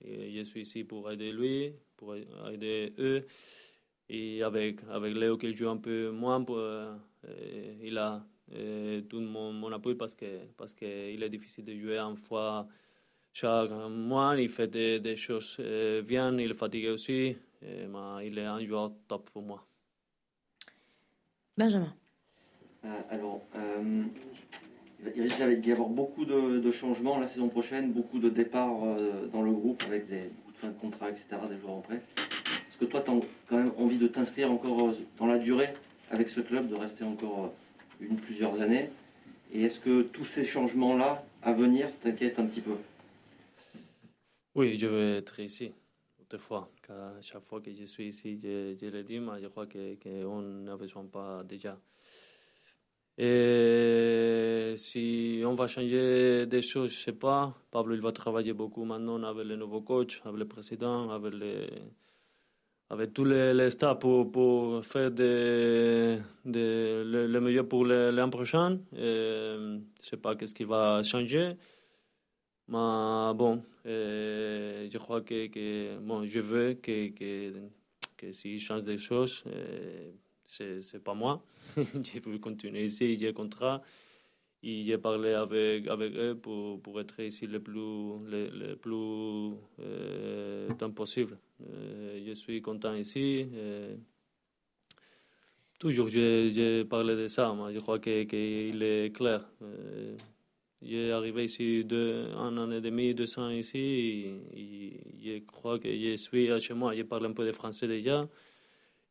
je 0.04 0.44
suis 0.44 0.62
ici 0.62 0.84
pour 0.84 1.10
aider 1.12 1.32
lui, 1.32 1.72
pour 1.96 2.16
aider 2.16 2.94
eux. 3.00 3.26
Et 4.10 4.42
avec, 4.44 4.80
avec 4.90 5.16
Léo, 5.16 5.38
qui 5.38 5.54
joue 5.54 5.70
un 5.70 5.78
peu 5.78 6.12
moins, 6.12 6.44
pour, 6.44 6.62
il 7.84 7.98
a 7.98 8.24
tout 9.10 9.20
mon, 9.20 9.52
mon 9.52 9.72
appui 9.74 9.96
parce 9.96 10.16
qu'il 10.16 10.48
parce 10.56 10.74
que 10.74 10.86
est 10.86 11.30
difficile 11.30 11.66
de 11.66 11.76
jouer 11.76 11.98
une 11.98 12.16
fois 12.16 12.68
chaque 13.40 13.70
mois, 13.92 14.36
il 14.36 14.50
fait 14.50 14.68
des, 14.68 15.16
choses 15.16 15.58
euh, 15.60 16.02
bien, 16.02 16.36
il 16.40 16.50
est 16.50 16.56
fatigué 16.56 16.90
aussi, 16.90 17.38
mais 17.62 18.28
il 18.28 18.40
est 18.40 18.46
un 18.46 18.66
joueur 18.66 18.92
top 19.08 19.30
pour 19.30 19.44
moi. 19.44 19.64
Benjamin. 21.56 21.94
Euh, 22.84 22.88
alors, 23.12 23.42
euh, 23.56 24.06
il 25.16 25.22
risque 25.22 25.44
d'y 25.60 25.72
avoir 25.72 25.90
beaucoup 25.90 26.26
de, 26.26 26.72
changements 26.72 27.20
la 27.20 27.28
saison 27.28 27.48
prochaine, 27.48 27.94
beaucoup 27.94 28.18
de 28.18 28.30
départs 28.30 28.80
dans 29.32 29.44
le 29.44 29.52
groupe 29.52 29.84
avec 29.86 30.10
des, 30.10 30.32
beaucoup 30.36 30.52
de 30.54 30.58
fins 30.58 30.70
de 30.70 30.80
contrat, 30.80 31.12
etc., 31.12 31.26
des 31.48 31.60
joueurs 31.60 31.76
en 31.76 31.82
prêt. 31.82 32.02
Est-ce 32.78 32.86
que 32.86 32.92
toi, 32.92 33.02
tu 33.02 33.10
as 33.10 33.20
quand 33.50 33.58
même 33.58 33.72
envie 33.80 33.98
de 33.98 34.08
t'inscrire 34.08 34.52
encore 34.52 34.94
dans 35.18 35.26
la 35.26 35.40
durée 35.40 35.74
avec 36.12 36.30
ce 36.30 36.42
club, 36.42 36.70
de 36.70 36.76
rester 36.76 37.04
encore 37.04 37.52
une, 38.00 38.18
plusieurs 38.18 38.62
années 38.62 38.92
Et 39.52 39.64
est-ce 39.64 39.80
que 39.80 40.04
tous 40.04 40.26
ces 40.26 40.46
changements-là 40.46 41.26
à 41.42 41.54
venir 41.54 41.90
t'inquiètent 42.04 42.38
un 42.38 42.46
petit 42.46 42.62
peu? 42.62 42.76
Oui, 44.54 44.78
je 44.78 44.86
veux 44.86 45.16
être 45.16 45.40
ici. 45.40 45.72
Toutefois, 46.20 46.70
chaque 47.22 47.46
fois 47.46 47.62
que 47.62 47.74
je 47.74 47.86
suis 47.86 48.10
ici, 48.10 48.38
je, 48.38 48.86
le 48.86 49.02
dis, 49.02 49.20
mais 49.20 49.42
je 49.42 49.48
crois 49.48 49.66
qu'on 49.66 50.42
n'a 50.42 50.78
besoin 50.78 51.06
pas 51.06 51.44
déjà. 51.44 51.80
Et 53.18 54.76
si 54.78 55.42
on 55.44 55.56
va 55.56 55.66
changer 55.66 56.46
des 56.46 56.62
choses, 56.62 56.92
je 56.92 57.00
ne 57.00 57.04
sais 57.06 57.14
pas. 57.14 57.56
Pablo, 57.72 57.96
il 57.96 58.02
va 58.02 58.12
travailler 58.12 58.54
beaucoup 58.54 58.86
maintenant 58.86 59.24
avec 59.24 59.48
le 59.48 59.56
nouveau 59.56 59.82
coach, 59.82 60.22
avec 60.26 60.38
le 60.38 60.48
président, 60.48 61.10
avec, 61.10 61.34
les, 61.34 61.68
avec 62.90 63.14
tous 63.14 63.26
les, 63.26 63.54
les 63.54 63.70
pour, 64.00 64.86
faire 64.86 65.12
de, 65.12 66.20
le, 66.46 67.40
meilleur 67.40 67.68
pour 67.68 67.86
l'an 67.86 68.30
prochain. 68.30 68.80
je 68.94 69.76
ne 69.76 69.82
sais 70.00 70.18
pas 70.18 70.36
qu'est-ce 70.36 70.54
qui 70.56 70.64
va 70.64 71.04
changer. 71.04 71.56
Mais 72.70 73.34
bon, 73.36 73.64
je 73.86 74.98
crois 74.98 75.22
que, 75.22 75.48
que, 75.48 76.26
je 76.26 76.40
veux 76.40 76.74
que, 76.76 77.10
que, 77.10 77.54
que 78.18 78.32
s'ils 78.32 78.60
changent 78.60 78.84
des 78.84 78.98
choses, 78.98 79.44
euh, 79.48 80.12
c'est, 80.44 81.04
pas 81.04 81.14
moi. 81.14 81.44
je 81.78 82.20
veux 82.30 82.40
continuer 82.40 82.86
ici, 82.86 83.18
j'ai 83.18 83.30
un 83.30 83.34
contrat. 83.34 83.82
Et 84.70 84.84
j'ai 84.84 84.98
parlé 84.98 85.32
avec, 85.32 85.88
avec 85.88 86.14
eux 86.18 86.36
pour, 86.36 86.82
pour 86.82 87.00
être 87.00 87.22
ici 87.22 87.48
le 87.48 87.62
plus, 87.62 88.20
le, 88.26 88.50
le 88.50 88.76
plus 88.76 89.56
euh, 89.80 90.68
temps 90.74 90.92
possible. 90.92 91.38
Euh, 91.66 92.22
je 92.28 92.34
suis 92.34 92.62
content 92.62 92.94
ici. 92.94 93.48
Euh, 93.54 93.96
toujours, 95.80 96.10
j'ai 96.10 96.84
parlé 96.84 97.16
de 97.16 97.30
ça. 97.30 97.56
Mais 97.56 97.74
je 97.74 97.80
crois 97.80 98.00
qu'il 98.00 98.28
que 98.28 99.06
est 99.06 99.16
clair. 99.16 99.48
Euh, 99.62 100.18
j'ai 100.82 101.14
arrivé 101.14 101.46
ici 101.46 101.86
deux, 101.86 102.26
un 102.36 102.58
an 102.58 102.70
et 102.70 102.82
demi, 102.82 103.14
deux 103.14 103.40
ans 103.40 103.50
ici. 103.50 104.26
Et, 104.54 105.00
je 105.24 105.40
crois 105.46 105.80
que 105.80 105.88
je 105.88 106.18
suis 106.18 106.50
chez 106.60 106.74
moi. 106.74 106.94
Je 106.94 107.04
parle 107.04 107.28
un 107.28 107.32
peu 107.32 107.46
de 107.46 107.54
français 107.54 107.88
déjà. 107.88 108.28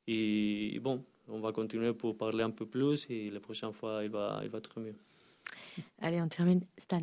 Et 0.07 0.79
bon, 0.83 1.03
on 1.29 1.41
va 1.41 1.53
continuer 1.53 1.95
pour 1.95 2.15
parler 2.15 2.43
un 2.43 2.51
peu 2.51 2.67
plus. 2.67 3.07
Et 3.09 3.31
la 3.31 3.41
prochaine 3.41 3.73
fois, 3.73 4.05
il 4.05 4.11
va, 4.11 4.41
il 4.43 4.51
va 4.51 4.59
être 4.59 4.79
mieux. 4.79 4.97
Allez, 6.01 6.21
on 6.21 6.29
termine. 6.29 6.61
Stan. 6.79 7.01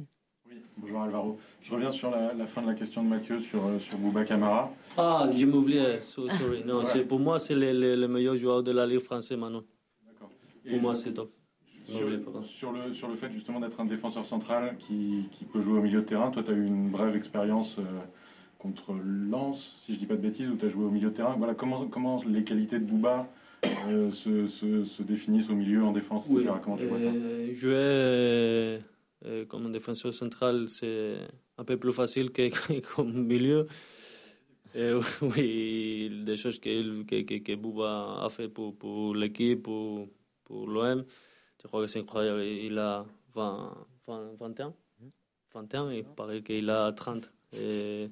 Oui, 0.49 0.55
bonjour 0.77 1.01
Alvaro. 1.01 1.39
Je 1.61 1.73
reviens 1.73 1.91
sur 1.91 2.09
la, 2.11 2.45
fin 2.45 2.61
de 2.61 2.67
la 2.67 2.73
question 2.73 3.03
de 3.03 3.07
Mathieu 3.07 3.39
sur, 3.39 3.65
euh, 3.65 3.79
sur 3.79 3.97
Bouba 3.97 4.23
Camara. 4.23 4.71
Ah, 4.97 5.27
je 5.35 5.45
m'oubliais. 5.45 6.01
sorry. 6.01 6.63
Non, 6.65 6.81
pour 7.07 7.19
moi, 7.19 7.39
c'est 7.39 7.55
le, 7.55 7.95
le, 7.95 8.07
meilleur 8.07 8.35
joueur 8.35 8.63
de 8.63 8.71
la 8.71 8.85
Ligue 8.85 8.99
française 8.99 9.37
maintenant. 9.37 9.63
D'accord. 10.05 10.29
Pour 10.69 10.81
moi, 10.81 10.95
c'est 10.95 11.13
top. 11.13 11.31
Sur, 11.85 12.71
le, 12.71 12.93
sur 12.93 13.07
le 13.09 13.15
fait 13.15 13.29
justement 13.31 13.59
d'être 13.59 13.79
un 13.79 13.85
défenseur 13.85 14.25
central 14.25 14.77
qui, 14.77 15.27
qui, 15.31 15.43
peut 15.43 15.61
jouer 15.61 15.79
au 15.79 15.81
milieu 15.81 15.99
de 15.99 16.05
terrain, 16.05 16.31
toi 16.31 16.41
tu 16.41 16.49
as 16.49 16.53
eu 16.53 16.65
une 16.65 16.89
brève 16.89 17.13
expérience 17.13 17.77
euh, 17.77 17.83
contre 18.57 18.93
Lens, 18.93 19.75
si 19.85 19.93
je 19.93 19.99
dis 19.99 20.05
pas 20.05 20.15
de 20.15 20.21
bêtises, 20.21 20.49
où 20.49 20.55
tu 20.55 20.65
as 20.65 20.69
joué 20.69 20.85
au 20.85 20.89
milieu 20.89 21.09
de 21.09 21.13
terrain. 21.13 21.35
Voilà, 21.37 21.55
comment, 21.55 21.87
comment 21.87 22.21
les 22.25 22.45
qualités 22.45 22.79
de 22.79 22.85
Bouba 22.85 23.27
euh, 23.87 24.11
se, 24.11 24.47
se, 24.47 24.83
se, 24.83 25.03
définissent 25.03 25.49
au 25.49 25.55
milieu, 25.55 25.83
en 25.83 25.91
défense, 25.91 26.27
etc. 26.29 26.53
Comment 26.63 26.77
tu 26.77 26.85
vois 26.85 26.99
ça? 26.99 27.05
euh, 27.05 27.53
Jouer 27.53 28.79
comme 29.47 29.67
un 29.67 29.69
défenseur 29.69 30.13
central, 30.13 30.67
c'est 30.67 31.15
un 31.57 31.63
peu 31.63 31.77
plus 31.77 31.93
facile 31.93 32.31
que, 32.31 32.49
comme 32.95 33.25
milieu. 33.25 33.67
oui, 35.21 36.23
des 36.25 36.35
choses 36.35 36.59
que, 36.59 37.03
que, 37.03 37.37
que, 37.37 37.55
Bouba 37.55 38.23
a 38.23 38.29
fait 38.29 38.49
pour, 38.49 38.75
pour 38.75 39.13
l'équipe, 39.13 39.61
pour, 39.61 40.07
pour 40.43 40.67
l'OM. 40.67 41.05
Je 41.61 41.67
crois 41.67 41.81
que 41.81 41.87
c'est 41.87 41.99
incroyable. 41.99 42.41
Il 42.43 42.77
a 42.79 43.05
20, 43.35 43.87
20, 44.07 44.31
21. 44.39 44.73
21, 45.53 45.91
il 45.93 46.03
paraît 46.03 46.41
qu'il 46.41 46.69
a 46.69 46.91
30. 46.91 47.31
Et 47.53 48.09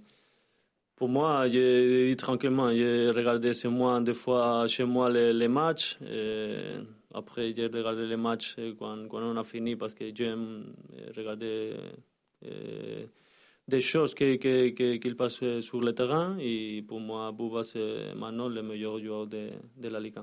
pour 1.01 1.09
moi, 1.09 1.49
j'ai 1.49 2.09
dit 2.09 2.15
tranquillement, 2.15 2.71
j'ai 2.71 3.09
regardé 3.09 3.55
chez 3.55 3.69
moi 3.69 3.99
des 4.01 4.13
fois 4.13 4.67
chez 4.67 4.83
moi 4.83 5.09
les, 5.09 5.33
les 5.33 5.47
matchs. 5.47 5.97
Et 6.05 6.75
après, 7.11 7.55
j'ai 7.55 7.65
regardé 7.65 8.05
les 8.05 8.17
matchs 8.17 8.55
quand, 8.77 9.07
quand, 9.09 9.17
on 9.23 9.35
a 9.35 9.43
fini 9.43 9.75
parce 9.75 9.95
que 9.95 10.13
j'aime 10.13 10.75
regarder 11.17 11.73
euh, 12.45 13.07
des 13.67 13.81
choses 13.81 14.13
qu'il 14.13 14.37
que, 14.37 14.69
que, 14.69 15.13
passe 15.13 15.43
sur 15.61 15.81
le 15.81 15.91
terrain. 15.95 16.37
Et 16.39 16.83
pour 16.87 16.99
moi, 16.99 17.31
Bouba, 17.31 17.63
c'est 17.63 18.13
maintenant 18.13 18.47
le 18.47 18.61
meilleur 18.61 18.99
joueur 18.99 19.25
de, 19.25 19.49
de 19.77 19.87
la 19.87 19.99
Ligue 19.99 20.19
1. 20.19 20.21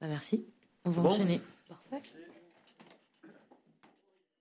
Bah, 0.00 0.06
merci. 0.08 0.42
On 0.86 0.90
va 0.90 1.02
bon? 1.02 1.10
enchaîner. 1.10 1.42
Parfait. 1.68 2.00